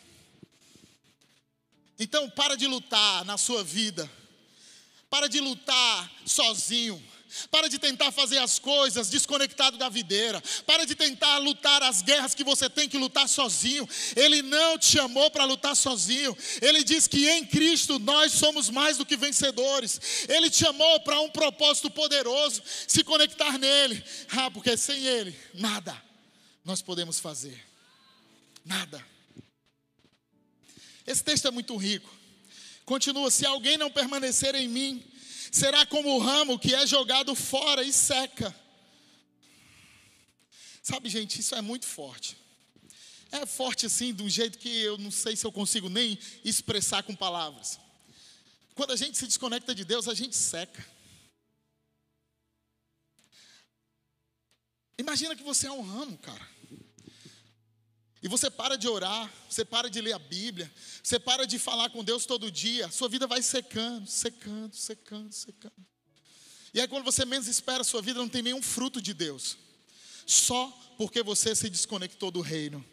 [1.99, 4.11] Então, para de lutar na sua vida
[5.11, 7.03] para de lutar sozinho.
[7.51, 10.43] Para de tentar fazer as coisas desconectado da videira.
[10.65, 13.87] Para de tentar lutar as guerras que você tem que lutar sozinho.
[14.15, 16.37] Ele não te chamou para lutar sozinho.
[16.63, 20.01] Ele diz que em Cristo nós somos mais do que vencedores.
[20.29, 24.03] Ele te chamou para um propósito poderoso, se conectar nele.
[24.31, 26.07] Ah, porque sem ele, nada
[26.67, 27.65] nós podemos fazer.
[28.65, 29.03] Nada.
[31.07, 32.13] Esse texto é muito rico.
[32.87, 35.05] Continua: se alguém não permanecer em mim,
[35.53, 38.55] será como o ramo que é jogado fora e seca.
[40.83, 42.37] Sabe, gente, isso é muito forte.
[43.33, 47.03] É forte assim, de um jeito que eu não sei se eu consigo nem expressar
[47.03, 47.81] com palavras.
[48.77, 50.87] Quando a gente se desconecta de Deus, a gente seca.
[54.97, 56.49] Imagina que você é um ramo, cara.
[58.27, 60.69] E você para de orar, você para de ler a Bíblia,
[61.01, 65.87] você para de falar com Deus todo dia, sua vida vai secando, secando, secando, secando.
[66.75, 69.57] E aí quando você menos espera, sua vida não tem nenhum fruto de Deus.
[70.27, 70.67] Só
[70.99, 72.85] porque você se desconectou do reino.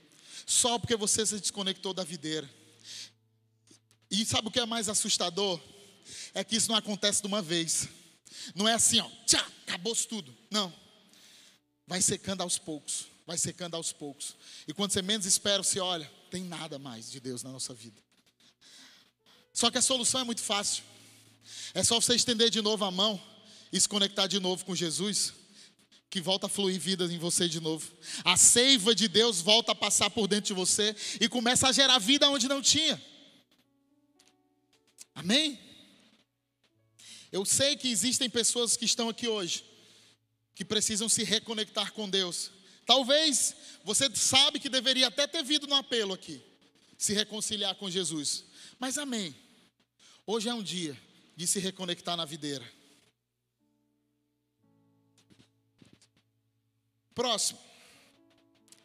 [0.45, 2.47] Só porque você se desconectou da videira.
[4.11, 5.59] E sabe o que é mais assustador?
[6.35, 7.89] É que isso não acontece de uma vez.
[8.53, 10.31] Não é assim, ó, tchá, acabou tudo.
[10.51, 10.71] Não.
[11.87, 14.35] Vai secando aos poucos vai secando aos poucos.
[14.67, 18.01] E quando você menos espera, você olha, tem nada mais de Deus na nossa vida.
[19.53, 20.83] Só que a solução é muito fácil.
[21.73, 23.21] É só você estender de novo a mão
[23.71, 25.33] e se conectar de novo com Jesus,
[26.09, 27.91] que volta a fluir vida em você de novo.
[28.23, 31.99] A seiva de Deus volta a passar por dentro de você e começa a gerar
[31.99, 33.01] vida onde não tinha.
[35.15, 35.59] Amém?
[37.31, 39.65] Eu sei que existem pessoas que estão aqui hoje
[40.55, 42.51] que precisam se reconectar com Deus
[42.85, 46.43] Talvez você sabe que deveria até ter vindo no apelo aqui,
[46.97, 48.45] se reconciliar com Jesus.
[48.79, 49.35] Mas amém.
[50.25, 50.97] Hoje é um dia
[51.35, 52.69] de se reconectar na videira.
[57.13, 57.59] Próximo.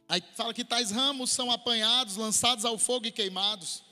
[0.08, 3.84] Aí fala que tais ramos são apanhados, lançados ao fogo e queimados.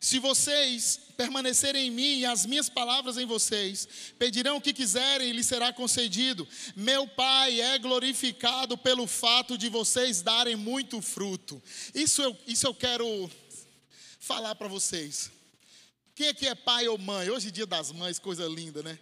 [0.00, 3.88] Se vocês permanecerem em mim e as minhas palavras em vocês,
[4.18, 6.46] pedirão o que quiserem e lhes será concedido.
[6.76, 11.60] Meu Pai é glorificado pelo fato de vocês darem muito fruto.
[11.92, 13.28] Isso eu, isso eu quero
[14.20, 15.32] falar para vocês.
[16.14, 17.30] Quem aqui é pai ou mãe?
[17.30, 18.98] Hoje é dia das mães, coisa linda, né?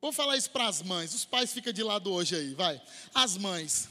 [0.00, 1.14] Vou falar isso para as mães.
[1.14, 2.80] Os pais ficam de lado hoje aí, vai.
[3.14, 3.88] As mães.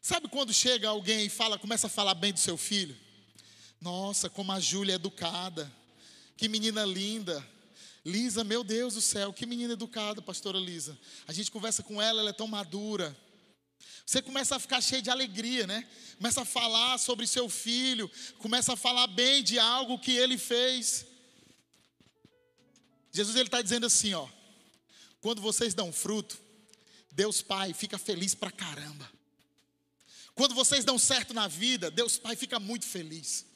[0.00, 2.94] Sabe quando chega alguém e fala, começa a falar bem do seu filho?
[3.84, 5.70] Nossa, como a Júlia é educada.
[6.38, 7.46] Que menina linda.
[8.02, 10.98] Lisa, meu Deus do céu, que menina educada, pastora Lisa.
[11.28, 13.14] A gente conversa com ela, ela é tão madura.
[14.06, 15.86] Você começa a ficar cheio de alegria, né?
[16.16, 21.04] Começa a falar sobre seu filho, começa a falar bem de algo que ele fez.
[23.12, 24.26] Jesus ele está dizendo assim, ó.
[25.20, 26.38] Quando vocês dão fruto,
[27.12, 29.10] Deus Pai fica feliz pra caramba.
[30.34, 33.52] Quando vocês dão certo na vida, Deus Pai fica muito feliz.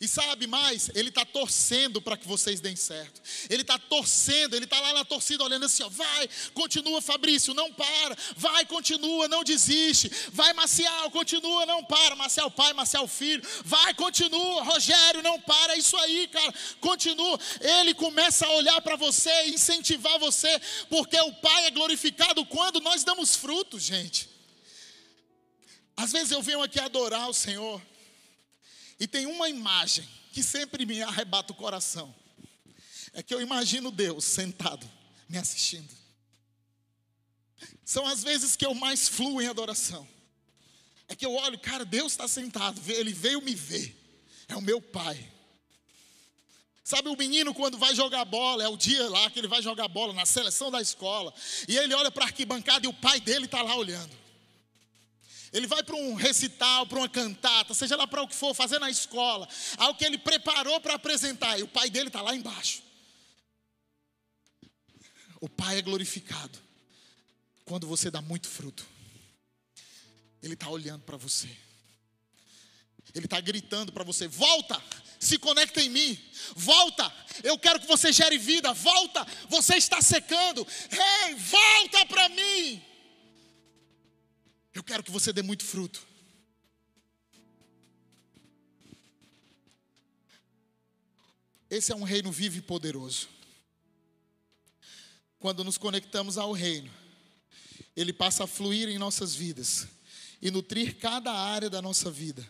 [0.00, 3.20] E sabe mais, ele está torcendo para que vocês deem certo.
[3.48, 7.72] Ele está torcendo, ele está lá na torcida olhando assim, ó, vai, continua Fabrício, não
[7.72, 13.94] para, vai, continua, não desiste, vai Marcial, continua, não para, Marcial pai, Marcial filho, vai,
[13.94, 17.38] continua, Rogério, não para, é isso aí, cara, continua.
[17.60, 23.04] Ele começa a olhar para você, incentivar você, porque o Pai é glorificado quando nós
[23.04, 24.28] damos frutos, gente.
[25.96, 27.80] Às vezes eu venho aqui adorar o Senhor,
[29.00, 32.14] e tem uma imagem que sempre me arrebata o coração.
[33.14, 34.88] É que eu imagino Deus sentado,
[35.26, 35.88] me assistindo.
[37.84, 40.06] São as vezes que eu mais fluo em adoração.
[41.08, 43.96] É que eu olho, cara, Deus está sentado, ele veio me ver.
[44.46, 45.32] É o meu pai.
[46.84, 49.88] Sabe o menino quando vai jogar bola, é o dia lá que ele vai jogar
[49.88, 51.32] bola na seleção da escola,
[51.68, 54.19] e ele olha para a arquibancada e o pai dele está lá olhando.
[55.52, 58.78] Ele vai para um recital, para uma cantata, seja lá para o que for, fazer
[58.78, 59.48] na escola,
[59.78, 62.82] algo que ele preparou para apresentar, e o pai dele está lá embaixo.
[65.40, 66.58] O pai é glorificado
[67.64, 68.86] quando você dá muito fruto.
[70.42, 71.48] Ele está olhando para você.
[73.14, 74.80] Ele está gritando para você: volta,
[75.18, 76.18] se conecta em mim,
[76.54, 82.28] volta, eu quero que você gere vida, volta, você está secando, ei, hey, volta para
[82.28, 82.89] mim.
[84.74, 86.06] Eu quero que você dê muito fruto.
[91.68, 93.28] Esse é um reino vivo e poderoso.
[95.38, 96.92] Quando nos conectamos ao reino,
[97.96, 99.86] ele passa a fluir em nossas vidas
[100.42, 102.46] e nutrir cada área da nossa vida,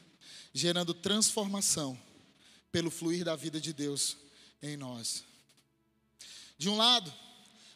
[0.52, 2.00] gerando transformação
[2.72, 4.16] pelo fluir da vida de Deus
[4.62, 5.24] em nós.
[6.56, 7.12] De um lado,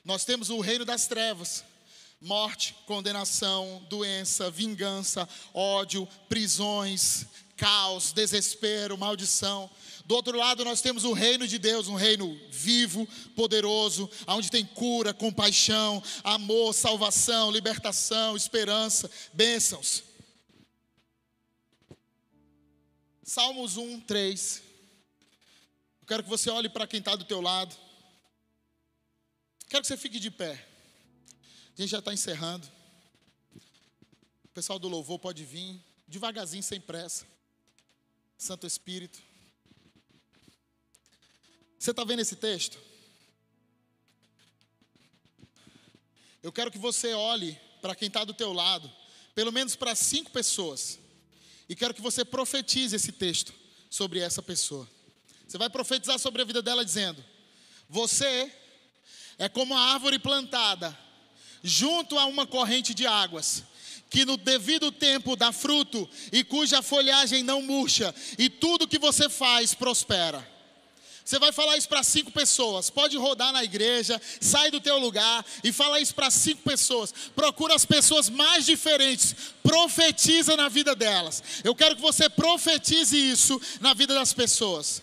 [0.05, 1.65] nós temos o reino das trevas,
[2.25, 9.71] morte, condenação, doença, vingança, ódio, prisões, caos, desespero, maldição.
[10.07, 13.07] Do outro lado, nós temos o reino de Deus, um reino vivo,
[13.37, 20.03] poderoso, onde tem cura, compaixão, amor, salvação, libertação, esperança, bênçãos.
[23.23, 24.63] Salmos 1, 3.
[26.01, 27.77] Eu quero que você olhe para quem está do teu lado.
[29.69, 30.74] Quero que você fique de pé.
[31.77, 32.71] A gente já está encerrando.
[34.45, 37.27] O pessoal do louvor pode vir, devagarzinho, sem pressa.
[38.39, 39.21] Santo Espírito.
[41.77, 42.79] Você está vendo esse texto?
[46.43, 48.91] Eu quero que você olhe para quem está do teu lado,
[49.35, 50.99] pelo menos para cinco pessoas,
[51.69, 53.53] e quero que você profetize esse texto
[53.91, 54.89] sobre essa pessoa.
[55.47, 57.25] Você vai profetizar sobre a vida dela dizendo:
[57.89, 58.55] Você
[59.39, 61.04] é como a árvore plantada
[61.65, 63.65] junto a uma corrente de águas,
[64.11, 69.31] que no devido tempo dá fruto e cuja folhagem não murcha, e tudo que você
[69.31, 70.47] faz prospera.
[71.25, 72.91] Você vai falar isso para cinco pessoas.
[72.91, 77.15] Pode rodar na igreja, sai do teu lugar e fala isso para cinco pessoas.
[77.35, 79.35] Procura as pessoas mais diferentes.
[79.63, 81.43] Profetiza na vida delas.
[81.65, 85.03] Eu quero que você profetize isso na vida das pessoas.